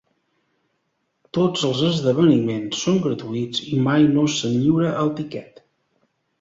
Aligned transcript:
Tots 1.37 1.65
els 1.69 1.83
esdeveniments 1.89 2.81
són 2.87 2.99
gratuïts 3.05 3.63
i 3.77 3.85
mai 3.91 4.11
no 4.17 4.27
se'n 4.41 4.59
lliura 4.67 4.99
el 5.07 5.17
tiquet. 5.23 5.67